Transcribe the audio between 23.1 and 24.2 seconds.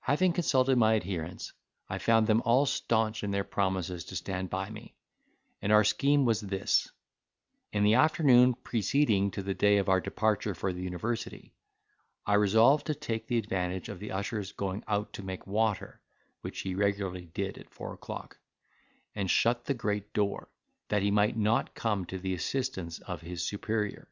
his superior.